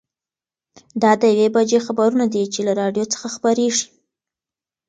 دا 1.01 1.11
د 1.21 1.23
یوې 1.33 1.47
بجې 1.55 1.79
خبرونه 1.85 2.25
دي 2.33 2.43
چې 2.53 2.59
له 2.67 2.73
راډیو 2.81 3.05
څخه 3.13 3.27
خپرېږي. 3.35 3.87